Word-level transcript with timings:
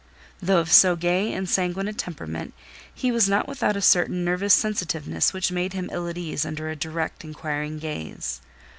Though 0.41 0.57
of 0.57 0.71
so 0.71 0.95
gay 0.95 1.31
and 1.31 1.47
sanguine 1.47 1.87
a 1.87 1.93
temperament, 1.93 2.55
he 2.91 3.11
was 3.11 3.29
not 3.29 3.47
without 3.47 3.75
a 3.75 3.83
certain 3.83 4.25
nervous 4.25 4.55
sensitiveness 4.55 5.31
which 5.31 5.51
made 5.51 5.73
him 5.73 5.91
ill 5.93 6.07
at 6.07 6.17
ease 6.17 6.43
under 6.43 6.71
a 6.71 6.75
direct, 6.75 7.23
inquiring 7.23 7.77
gaze. 7.77 8.41